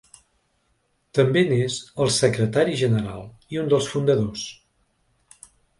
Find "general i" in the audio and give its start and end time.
2.83-3.65